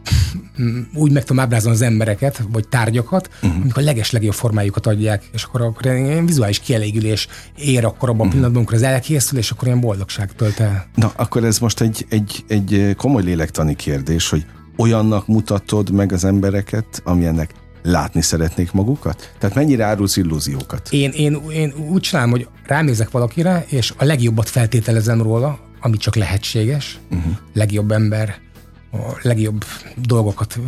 [0.95, 3.61] úgy meg tudom ábrázolni az embereket, vagy tárgyakat, uh-huh.
[3.61, 8.27] amikor a leges legjobb formájukat adják, és akkor, akkor ilyen vizuális kielégülés ér akkor abban
[8.27, 8.27] uh-huh.
[8.27, 10.87] a pillanatban, amikor az elkészül, és akkor ilyen boldogság tölt el.
[10.95, 16.25] Na, akkor ez most egy, egy, egy komoly lélektani kérdés, hogy olyannak mutatod meg az
[16.25, 17.51] embereket, amilyennek
[17.83, 19.33] látni szeretnék magukat?
[19.39, 20.89] Tehát mennyire árulsz illúziókat?
[20.91, 26.15] Én, én, én úgy csinálom, hogy ránézek valakire, és a legjobbat feltételezem róla, ami csak
[26.15, 26.99] lehetséges.
[27.11, 27.33] Uh-huh.
[27.53, 28.39] Legjobb ember,
[28.97, 29.65] a legjobb
[29.97, 30.59] dolgokat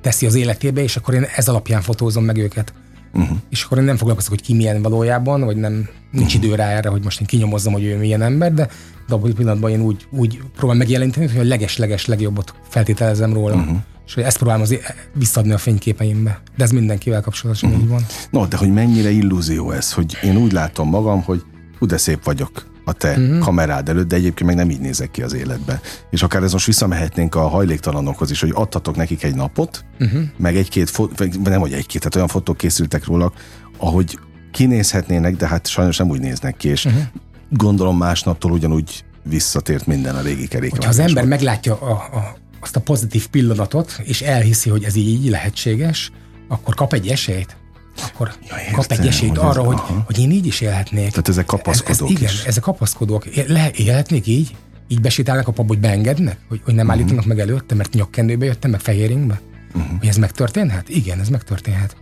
[0.00, 2.72] teszi az életébe, és akkor én ez alapján fotózom meg őket.
[3.14, 3.36] Uh-huh.
[3.48, 6.44] És akkor én nem foglalkozok, hogy ki milyen valójában, vagy nem, nincs uh-huh.
[6.44, 8.68] idő rá erre, hogy most én kinyomozzam, hogy ő milyen ember, de,
[9.08, 13.54] de abban a pillanatban én úgy, úgy próbálom megjeleníteni, hogy a leges-leges legjobbat feltételezem róla.
[13.54, 13.76] Uh-huh.
[14.06, 14.78] És hogy ezt próbálom az,
[15.14, 16.40] visszadni a fényképeimbe.
[16.56, 17.84] De ez mindenkivel kapcsolatosan uh-huh.
[17.84, 18.06] így van.
[18.30, 21.42] No, de hogy mennyire illúzió ez, hogy én úgy látom magam, hogy
[21.78, 23.38] hú, de szép vagyok a te uh-huh.
[23.38, 25.80] kamerád előtt, de egyébként meg nem így nézek ki az életbe.
[26.10, 30.22] És akár ez most visszamehetnénk a hajléktalanokhoz is, hogy adhatok nekik egy napot, uh-huh.
[30.36, 33.32] meg egy-két, fo- nem hogy egy-két, tehát olyan fotók készültek róla,
[33.78, 34.18] ahogy
[34.52, 37.02] kinézhetnének, de hát sajnos nem úgy néznek ki, és uh-huh.
[37.50, 40.82] gondolom másnaptól ugyanúgy visszatért minden a régi kerék.
[40.82, 45.28] Ha az ember meglátja a, a, azt a pozitív pillanatot, és elhiszi, hogy ez így
[45.28, 46.10] lehetséges,
[46.48, 47.56] akkor kap egy esélyt
[48.02, 51.10] akkor ja, értem, kap egy esélyt arra, ez, hogy, hogy én így is élhetnék.
[51.10, 52.44] Tehát ezek kapaszkodók ez, ez, Igen, is.
[52.44, 53.26] ezek kapaszkodók.
[53.46, 54.56] Le, élhetnék így?
[54.88, 56.38] Így besétálnak a pap, hogy beengednek?
[56.48, 57.00] Hogy, hogy nem uh-huh.
[57.00, 59.40] állítanak meg előtte, mert nyakkendőbe jöttem, meg fehéringbe?
[59.74, 59.98] Uh-huh.
[59.98, 60.88] Hogy ez megtörténhet?
[60.88, 61.96] Igen, ez megtörténhet.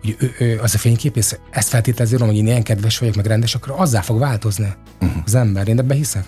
[0.00, 3.54] Hogy ő, ő, az a fényképész ezt feltételezi hogy én ilyen kedves vagyok, meg rendes,
[3.54, 5.22] akkor azzá fog változni uh-huh.
[5.24, 5.68] az ember.
[5.68, 6.24] Én ebbe hiszek.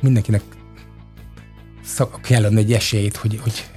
[0.00, 0.42] Mindenkinek
[1.84, 3.70] szak, kell adni egy esélyt, hogy, hogy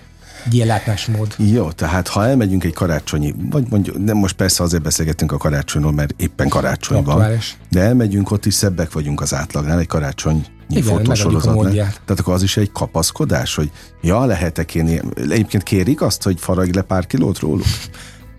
[0.45, 1.36] egy ilyen látásmód.
[1.38, 5.91] Jó, tehát ha elmegyünk egy karácsonyi, vagy mondjuk, nem most persze azért beszélgetünk a karácsonyról,
[5.91, 7.58] mert éppen karácsony Aktuális.
[7.60, 10.45] van, de elmegyünk ott is szebbek vagyunk az átlagnál, egy karácsony
[10.82, 11.71] fotósorozatnál.
[11.73, 15.13] Tehát akkor az is egy kapaszkodás, hogy ja, lehetek én ilyen.
[15.15, 17.65] Egyébként kérik azt, hogy faragj le pár kilót róluk?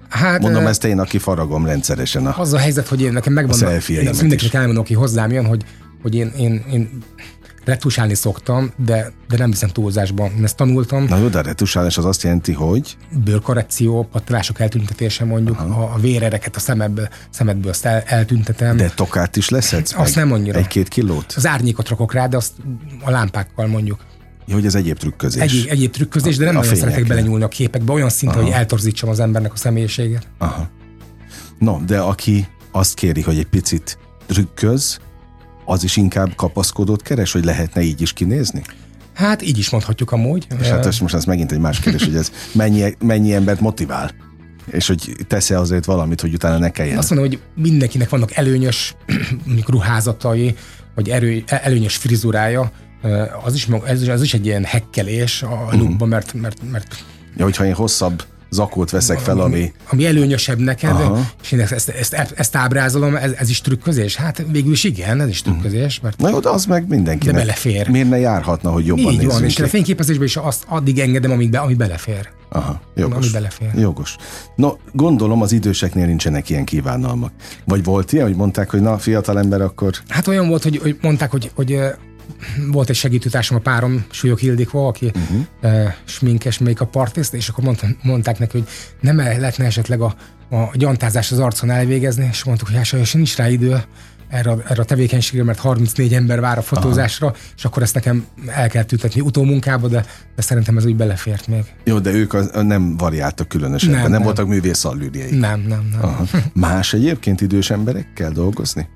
[0.09, 3.63] Hát, Mondom, ezt én, aki faragom rendszeresen a Az a helyzet, hogy én nekem megvan,
[3.63, 5.65] a, azt mindenkinek elmondom, aki hozzám jön, hogy,
[6.03, 7.03] hogy én, én, én
[7.65, 10.33] retusálni szoktam, de, de nem viszem túlzásban.
[10.37, 11.05] Én ezt tanultam.
[11.05, 12.97] Na jó, de a retusálás az azt jelenti, hogy?
[13.25, 15.83] Bőrkorrekció, pattanások eltüntetése mondjuk, Aha.
[15.83, 18.77] a vérereket a szemedből, szemedből azt el, eltüntetem.
[18.77, 19.95] De tokát is leszedsz?
[19.97, 20.59] Azt nem annyira.
[20.59, 21.33] Egy-két kilót?
[21.37, 22.53] Az árnyékot rakok rá, de azt
[23.05, 24.01] a lámpákkal mondjuk.
[24.47, 25.43] Ja, hogy ez egyéb trükközés.
[25.43, 29.09] Egy, egyéb trükközés, de nem a nagyon szeretek belenyúlni a képekbe, olyan szinten, hogy eltorzítsam
[29.09, 30.27] az embernek a személyiséget.
[30.39, 30.69] Aha.
[31.59, 34.99] No, de aki azt kéri, hogy egy picit trükköz,
[35.65, 38.63] az is inkább kapaszkodót keres, hogy lehetne így is kinézni?
[39.15, 40.47] Hát így is mondhatjuk amúgy.
[40.61, 44.11] És hát most ez megint egy más kérdés, hogy ez mennyi, mennyi embert motivál?
[44.71, 46.99] És hogy tesz-e azért valamit, hogy utána ne kelljen?
[46.99, 48.95] Azt mondom, hogy mindenkinek vannak előnyös
[49.67, 50.55] ruházatai,
[50.95, 52.73] vagy erő, előnyös frizurája,
[53.45, 55.79] az is, ez, az is egy ilyen hekkelés a uh-huh.
[55.79, 57.05] lookba, mert, mert, mert
[57.37, 58.25] Ja, hogyha én hosszabb
[58.55, 59.73] zakót veszek fel, ami...
[59.89, 61.31] Ami előnyösebb neked, Aha.
[61.43, 64.17] és én ezt, ezt, ezt, ábrázolom, ez, ez is trükközés?
[64.17, 65.51] Hát végül is igen, ez is mhm.
[65.51, 66.01] trükközés.
[66.01, 67.35] Mert Na jó, de az meg mindenkinek.
[67.35, 67.89] De belefér.
[67.89, 71.51] Miért ne járhatna, hogy jobban Így van, és a fényképezésben is azt addig engedem, amíg
[71.51, 72.29] be, ami belefér.
[72.49, 73.17] Aha, jogos.
[73.17, 73.71] Ami belefér.
[73.75, 74.17] Jogos.
[74.57, 77.33] No, gondolom az időseknél nincsenek ilyen kívánalmak.
[77.65, 79.95] Vagy volt ilyen, hogy mondták, hogy na, fiatal ember, akkor...
[80.09, 81.79] Hát olyan volt, hogy, hogy mondták, hogy, hogy
[82.71, 85.41] volt egy segítőtársam, a párom, Súlyok Ildikó, aki uh-huh.
[85.63, 88.69] uh, sminkes make-up artist, és akkor mondtam, mondták neki, hogy
[89.01, 90.15] nem lehetne esetleg a,
[90.51, 93.83] a gyantázás az arcon elvégezni, és mondtuk, hogy hát sajnos nincs rá idő
[94.29, 97.37] erre, erre a tevékenységre, mert 34 ember vár a fotózásra, Aha.
[97.57, 100.05] és akkor ezt nekem el kell tüntetni utómunkába, de,
[100.37, 101.65] de szerintem ez úgy belefért még.
[101.85, 104.85] Jó, de ők az, nem variáltak különösen, nem, nem, nem voltak művész
[105.31, 106.01] Nem, nem, nem.
[106.03, 106.27] Aha.
[106.53, 108.89] Más egyébként idős emberekkel dolgozni?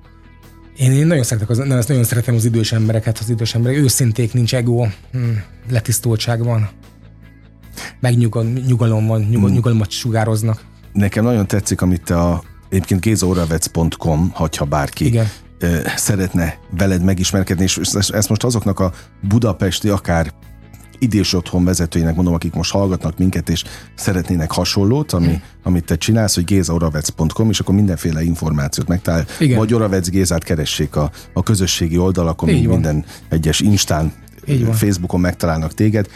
[0.79, 3.79] Én, én nagyon, szeretek az, nagyon, nagyon szeretem az idős embereket, az idős emberek.
[3.79, 5.21] Őszinték, nincs ego, hm,
[5.71, 6.69] letisztultság van.
[8.01, 9.55] Megnyugalom van, nyugal, hmm.
[9.55, 10.65] nyugalmat sugároznak.
[10.93, 15.29] Nekem nagyon tetszik, amit te a egyébként gézoravec.com, ha bárki Igen.
[15.97, 18.93] szeretne veled megismerkedni, és ezt most azoknak a
[19.29, 20.33] budapesti, akár
[20.99, 25.43] idés otthon vezetőinek mondom, akik most hallgatnak minket, és szeretnének hasonlót, ami, hmm.
[25.63, 29.27] amit te csinálsz, hogy gézaoravec.com, és akkor mindenféle információt megtalál.
[29.39, 29.59] Igen.
[29.59, 34.13] Vagy Oravec Gézát keressék a, a közösségi oldalakon, minden egyes Instán,
[34.73, 36.09] Facebookon megtalálnak téged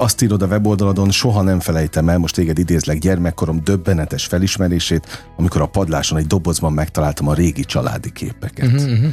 [0.00, 5.60] azt írod a weboldalodon, soha nem felejtem el, most téged idézlek gyermekkorom döbbenetes felismerését, amikor
[5.60, 8.72] a padláson egy dobozban megtaláltam a régi családi képeket.
[8.72, 9.10] Uh-huh, uh-huh.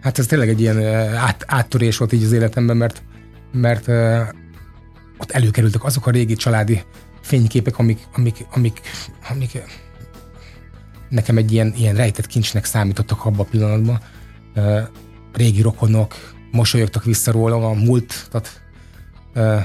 [0.00, 0.84] Hát ez tényleg egy ilyen
[1.16, 3.02] át, áttörés volt így az életemben, mert,
[3.52, 4.20] mert uh,
[5.20, 6.82] ott előkerültek azok a régi családi
[7.20, 8.80] fényképek, amik, amik, amik,
[9.30, 9.62] amik
[11.08, 14.00] nekem egy ilyen, ilyen rejtett kincsnek számítottak abban a pillanatban.
[14.56, 14.80] Uh,
[15.32, 18.60] régi rokonok mosolyogtak vissza rólam, a múltat
[19.34, 19.64] uh,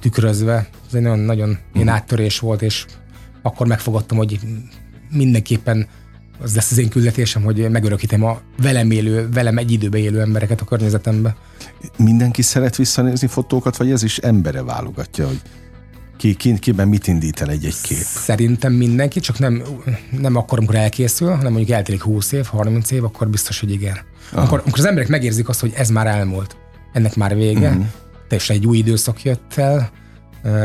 [0.00, 0.68] tükrözve.
[0.86, 1.66] Ez egy nagyon, nagyon uh-huh.
[1.72, 2.84] ilyen áttörés volt, és
[3.42, 4.40] akkor megfogadtam, hogy
[5.10, 5.86] mindenképpen
[6.42, 10.60] az lesz az én küldetésem, hogy megörökítem a velem élő, velem egy időbe élő embereket
[10.60, 11.36] a környezetembe.
[11.96, 15.40] Mindenki szeret visszanézni fotókat, vagy ez is embere válogatja, hogy
[16.16, 17.98] ki, ki, kiben mit indít el egy-egy kép?
[17.98, 19.62] Szerintem mindenki, csak nem,
[20.20, 23.98] nem akkor, amikor elkészül, hanem mondjuk eltelik 20 év, 30 év, akkor biztos, hogy igen.
[24.32, 26.56] Akkor, amikor az emberek megérzik azt, hogy ez már elmúlt,
[26.92, 27.86] ennek már vége, uh-huh
[28.30, 29.90] teljesen egy új időszak jött el,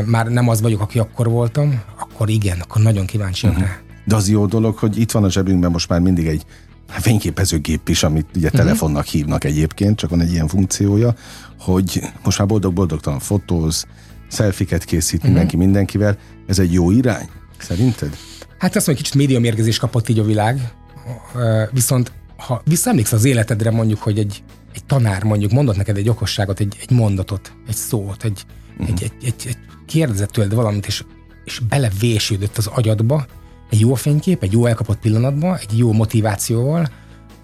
[0.04, 3.62] már nem az vagyok, aki akkor voltam, akkor igen, akkor nagyon kíváncsi uh-huh.
[3.62, 3.78] rá.
[4.06, 6.44] De az jó dolog, hogy itt van a zsebünkben most már mindig egy
[6.88, 8.60] fényképezőgép is, amit ugye uh-huh.
[8.60, 11.14] telefonnak hívnak egyébként, csak van egy ilyen funkciója,
[11.58, 13.86] hogy most már boldog-boldogtalan fotóz,
[14.28, 15.30] szelfiket készít uh-huh.
[15.30, 16.18] mindenki mindenkivel.
[16.46, 18.16] Ez egy jó irány, szerinted?
[18.58, 20.72] Hát azt mondom, kicsit médiamérgezés kapott így a világ,
[21.70, 24.42] viszont ha visszaemlékszel az életedre mondjuk, hogy egy
[24.76, 28.44] egy tanár mondjuk mondott neked egy okosságot, egy, egy mondatot, egy szót, egy,
[28.78, 28.88] uh-huh.
[28.88, 31.04] egy, egy, egy, egy kérdezett tőled valamit, és,
[31.44, 33.26] és belevésődött az agyadba
[33.70, 36.88] egy jó fénykép, egy jó elkapott pillanatban, egy jó motivációval,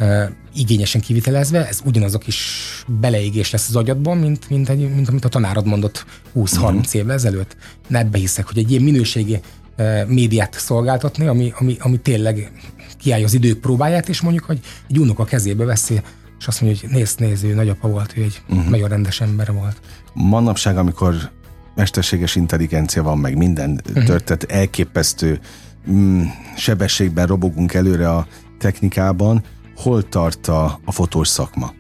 [0.01, 2.67] uh, igényesen kivitelezve, ez ugyanazok is
[3.01, 6.05] beleégés lesz az agyadban, mint, mint, egy, mint amit a tanárod mondott
[6.35, 6.73] 20-30 uh-huh.
[6.73, 6.83] Mhm.
[6.93, 7.57] évvel ezelőtt.
[7.89, 9.41] Ne ebbe hiszek, hogy egy ilyen minőségi
[9.79, 12.53] uh, médiát szolgáltatni, ami, ami, ami tényleg
[12.99, 16.01] kiállja az idők próbáját, és mondjuk, hogy egy unoka kezébe veszi
[16.43, 18.69] és azt mondja, hogy nézd, nézd, ő nagyapa volt, ő egy uh-huh.
[18.69, 19.81] nagyon rendes ember volt.
[20.13, 21.15] Manapság, amikor
[21.75, 24.05] mesterséges intelligencia van, meg minden uh-huh.
[24.05, 25.41] történet, elképesztő
[25.91, 26.23] mm,
[26.57, 28.27] sebességben robogunk előre a
[28.59, 29.43] technikában,
[29.77, 31.75] hol tart a, a fotós szakma?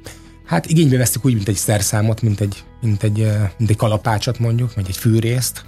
[0.47, 4.75] Hát igénybe veszük úgy, mint egy szerszámot, mint egy, mint egy, mint egy kalapácsot mondjuk,
[4.75, 5.65] vagy egy fűrészt.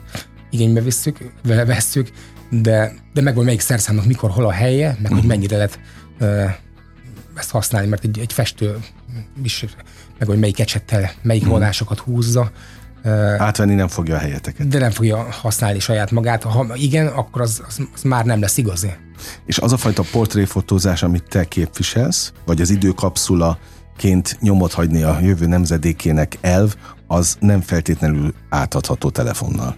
[0.51, 2.11] Igénybe veszük, vesszük,
[2.51, 5.19] de, de megvan melyik szerszámnak mikor, hol a helye, meg uh-huh.
[5.19, 5.79] hogy mennyire lehet
[7.35, 8.77] ezt használni, mert egy, egy festő
[9.43, 9.65] is,
[10.19, 11.51] meg hogy melyik ecsettel, melyik hmm.
[11.51, 12.51] vonásokat húzza.
[13.39, 14.69] Átvenni nem fogja a helyeteket.
[14.69, 16.43] De nem fogja használni saját magát.
[16.43, 18.93] Ha igen, akkor az, az, az már nem lesz igazi.
[19.47, 23.59] És az a fajta portréfotózás, amit te képviselsz, vagy az időkapszula
[23.97, 26.75] ként nyomot hagyni a jövő nemzedékének elv,
[27.07, 29.77] az nem feltétlenül átadható telefonnal.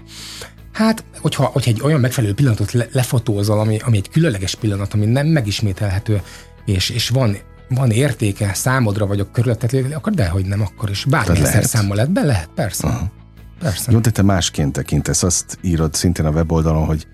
[0.72, 5.06] Hát, hogyha, hogyha egy olyan megfelelő pillanatot le, lefotózol, ami, ami egy különleges pillanat, ami
[5.06, 6.22] nem megismételhető,
[6.64, 7.36] és, és van
[7.68, 11.04] van értéke számodra, vagy a körülötted, akkor dehogy nem, akkor is.
[11.04, 12.86] Bármilyen számmal lehet, be lehet, persze.
[12.86, 13.10] Aha.
[13.58, 13.92] Persze.
[13.92, 17.06] Jó, de te másként tekintesz, azt írod szintén a weboldalon, hogy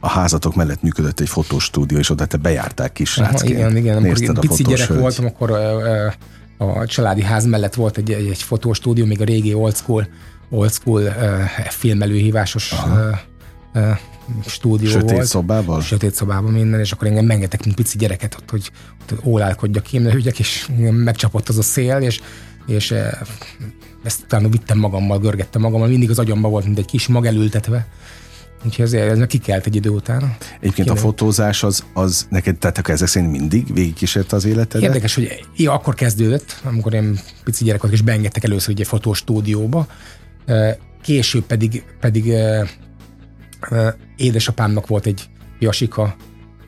[0.00, 3.50] a házatok mellett működött egy fotostúdió, és oda te bejárták kisrácként.
[3.50, 3.96] igen, igen.
[3.96, 5.00] Amikor a pici gyerek hölgy.
[5.00, 6.14] voltam, akkor a,
[6.58, 10.08] a családi ház mellett volt egy, egy, egy fotostúdió, még a régi old school,
[10.50, 11.02] old school
[11.68, 12.74] filmelőhívásos
[14.46, 15.26] stúdió Sötét volt.
[15.26, 15.80] szobával?
[15.80, 20.38] Sötét szobában minden, és akkor engem mengetek, mint pici gyereket ott, hogy ott ólálkodjak, kémlehügyek,
[20.38, 22.20] és megcsapott az a szél, és,
[22.66, 22.94] és
[24.02, 27.86] ezt utána vittem magammal, görgettem magammal, mindig az agyamba volt, mint egy kis mag elültetve.
[28.64, 30.36] Úgyhogy ezért ez kikelt egy idő után.
[30.60, 30.90] Egyébként Kéne.
[30.90, 34.82] a fotózás az, az neked, tehát akkor ezek szerint mindig végigkísérte az életed?
[34.82, 39.86] Érdekes, hogy ja, akkor kezdődött, amikor én pici gyerek voltam, és beengedtek először egy fotostúdióba.
[40.46, 42.32] Eh, később pedig, pedig
[44.16, 46.16] édesapámnak volt egy Jasika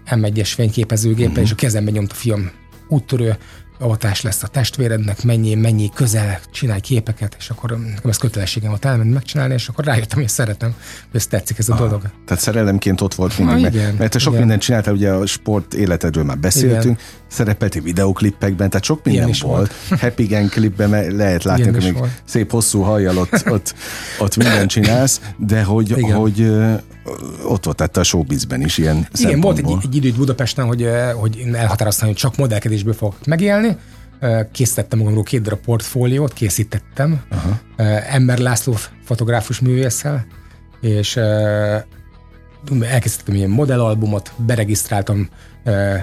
[0.06, 1.44] M1-es fényképezőgépe, uh-huh.
[1.44, 2.50] és a kezembe nyomta a fiam
[2.88, 3.36] úttörő,
[3.82, 8.84] avatás lesz a testvérednek, mennyi, mennyi közel, csinálj képeket, és akkor nekem ez kötelességem volt
[8.84, 10.74] elmenni megcsinálni, és akkor rájöttem, hogy szeretem,
[11.10, 11.84] hogy ez tetszik ez a Aha.
[11.84, 12.02] dolog.
[12.26, 14.40] Tehát szerelemként ott volt mindig, ha, igen, mert te sok igen.
[14.40, 16.98] mindent csináltál, ugye a sport életedről már beszéltünk, igen.
[17.28, 19.40] szerepeltél videóklippekben, tehát sok minden volt.
[19.42, 19.72] volt.
[20.00, 22.10] Happy Gang klipben lehet látni, hogy még volt.
[22.24, 23.74] szép hosszú hajjal ott, ott,
[24.18, 26.16] ott mindent csinálsz, de hogy, igen.
[26.16, 26.52] hogy
[27.44, 31.48] ott volt tehát a showbizben is ilyen Igen, volt egy, egy idő Budapesten, hogy, hogy
[31.52, 33.76] elhatároztam, hogy csak modellkedésből fogok megélni,
[34.52, 37.60] készítettem magamról két darab portfóliót, készítettem Aha.
[38.08, 40.26] Ember László fotográfus művésszel,
[40.80, 41.16] és
[42.80, 45.28] elkészítettem ilyen modellalbumot, beregisztráltam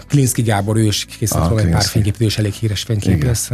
[0.08, 3.50] Klinski Gábor, ő is készített ah, egy pár fényképet, ő is elég híres fényképész.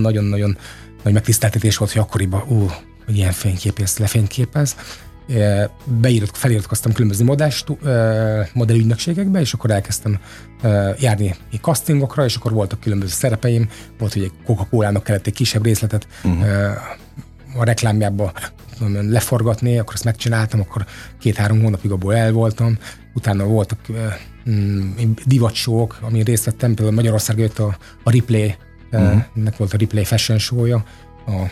[0.00, 0.58] Nagyon-nagyon
[1.02, 2.70] nagy megtiszteltetés volt, hogy akkoriban, ú,
[3.06, 4.76] hogy ilyen fényképész lefényképez.
[5.84, 7.64] Beírt, feliratkoztam különböző modás,
[8.52, 10.20] modellügynökségekbe, és akkor elkezdtem
[10.98, 13.68] járni castingokra, és akkor voltak különböző szerepeim.
[13.98, 16.44] Volt, hogy egy Coca-Cola-nak kellett egy kisebb részletet uh-huh.
[17.56, 18.32] a reklámjába
[19.08, 20.86] leforgatni, akkor ezt megcsináltam, akkor
[21.18, 22.78] két-három hónapig abból el voltam.
[23.14, 23.78] Utána voltak
[24.50, 24.90] mm,
[25.26, 28.54] divatsók, amin részt vettem, például Magyarország jött a, a Replay,
[28.92, 29.22] uh-huh.
[29.34, 30.84] nek volt a Replay Fashion show-ja,
[31.26, 31.50] a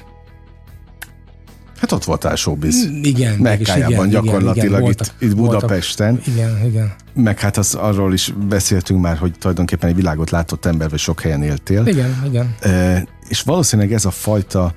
[1.78, 2.88] Hát ott voltál showbiz.
[2.88, 3.38] Mm, igen.
[3.38, 6.10] Mekkájában gyakorlatilag igen, voltak, itt, itt Budapesten.
[6.10, 6.92] Voltak, igen, igen.
[7.14, 11.20] Meg hát az, arról is beszéltünk már, hogy tulajdonképpen egy világot látott ember, vagy sok
[11.20, 11.86] helyen éltél.
[11.86, 12.54] Igen, igen.
[12.60, 14.74] E, és valószínűleg ez a fajta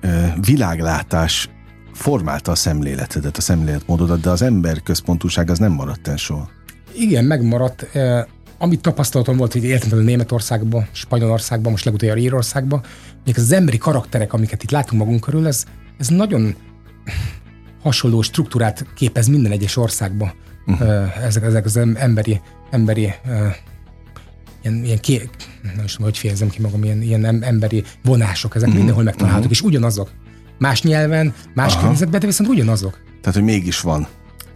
[0.00, 1.48] e, világlátás
[1.92, 6.48] formálta a szemléletedet, a szemléletmódodat, de az ember központúság az nem maradt el soha.
[6.94, 7.82] Igen, megmaradt.
[7.82, 12.82] E, amit tapasztalatom volt, hogy például Németországban, Spanyolországban, most legutóbb Írországban,
[13.24, 15.64] még az emberi karakterek, amiket itt látunk magunk körül, ez,
[15.98, 16.54] ez nagyon
[17.82, 20.32] hasonló struktúrát képez minden egyes országban.
[20.66, 21.24] Uh-huh.
[21.24, 23.12] Ezek, ezek az emberi, emberi
[24.62, 25.30] ilyen, ilyen ké,
[25.76, 28.76] nem is tudom, hogy fejezem ki magam, ilyen, ilyen emberi vonások, ezek uh-huh.
[28.76, 29.66] mindenhol megtalálhatók, uh-huh.
[29.66, 30.10] és ugyanazok.
[30.58, 32.98] Más nyelven, más környezetben, de viszont ugyanazok.
[33.20, 34.08] Tehát, hogy mégis van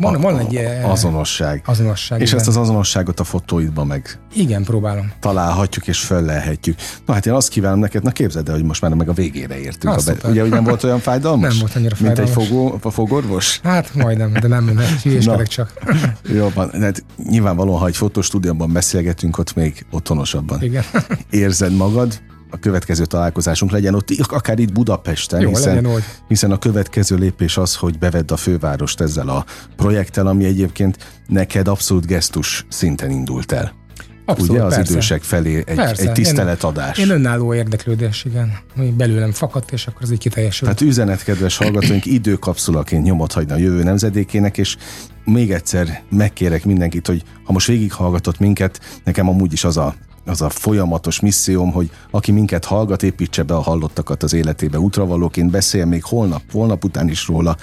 [0.02, 1.62] van, a, van egy a, azonosság.
[1.66, 2.20] azonosság.
[2.20, 2.38] És igen.
[2.38, 5.12] ezt az azonosságot a fotóidban meg igen, próbálom.
[5.20, 6.78] Találhatjuk és föllelhetjük.
[7.06, 9.58] Na hát én azt kívánom neked, na képzeld el, hogy most már meg a végére
[9.58, 9.94] értünk.
[9.94, 10.28] Ah, a be...
[10.28, 11.50] Ugye, hogy nem volt olyan fájdalmas?
[11.50, 12.30] Nem volt annyira fájdalmas.
[12.30, 13.60] Mint egy fogó, a fogorvos?
[13.62, 15.72] Hát majdnem, de nem, nem hülyéskedek csak.
[16.36, 20.84] Jó van, hát nyilvánvalóan, ha egy fotostúdióban beszélgetünk, ott még otthonosabban Igen.
[21.30, 22.20] érzed magad
[22.52, 26.02] a következő találkozásunk legyen ott, akár itt Budapesten, Jó, hiszen, legyen, hogy.
[26.28, 29.44] hiszen a következő lépés az, hogy bevedd a fővárost ezzel a
[29.76, 33.80] projekttel, ami egyébként neked abszolút gesztus szinten indult el.
[34.24, 34.92] Abszolút, Ugye az persze.
[34.92, 36.02] idősek felé egy, persze.
[36.02, 36.98] egy tiszteletadás.
[36.98, 38.52] Én, én önálló érdeklődés, igen.
[38.76, 40.70] Ami belőlem fakadt, és akkor az így kiteljesült.
[40.70, 44.76] Tehát üzenet, kedves hallgatóink, időkapszulaként nyomot hagyna a jövő nemzedékének, és
[45.24, 50.42] még egyszer megkérek mindenkit, hogy ha most végighallgatott minket, nekem amúgy is az a az
[50.42, 55.84] a folyamatos misszióm, hogy aki minket hallgat, építse be a hallottakat az életébe útravalóként, beszél
[55.84, 57.56] még holnap, holnap után is róla,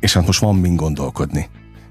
[0.00, 1.48] és hát most van mind gondolkodni.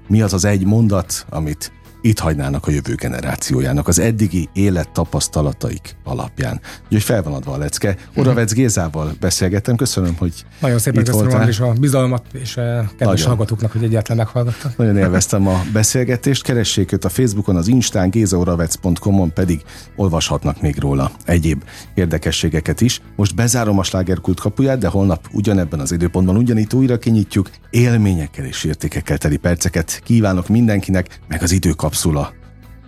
[0.08, 5.96] Mi az az egy mondat, amit itt hagynának a jövő generációjának az eddigi élet tapasztalataik
[6.04, 6.60] alapján.
[6.84, 7.96] Úgyhogy fel van adva a lecke.
[8.14, 11.48] Oravec Gézával beszélgettem, köszönöm, hogy Nagyon szépen itt köszönöm voltál.
[11.48, 13.26] is a bizalmat, és a kedves Nagyon.
[13.26, 14.76] hallgatóknak, hogy egyáltalán meghallgattak.
[14.76, 16.42] Nagyon élveztem a beszélgetést.
[16.42, 19.62] Keressék őt a Facebookon, az Instán, gézaoravec.com-on pedig
[19.96, 21.62] olvashatnak még róla egyéb
[21.94, 23.00] érdekességeket is.
[23.16, 27.50] Most bezárom a slágerkult kapuját, de holnap ugyanebben az időpontban ugyanitt újra kinyitjuk.
[27.70, 31.52] Élményekkel és értékekkel teli perceket kívánok mindenkinek, meg az
[31.88, 32.32] időkapszula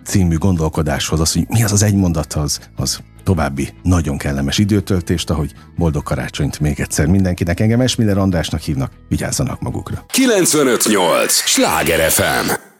[0.05, 5.29] című gondolkodáshoz, az, hogy mi az az egy mondat, az, az további nagyon kellemes időtöltést,
[5.29, 7.59] ahogy boldog karácsonyt még egyszer mindenkinek.
[7.59, 10.05] Engem Esmiller Andrásnak hívnak, vigyázzanak magukra.
[10.07, 11.33] 958!
[11.33, 12.70] Sláger FM!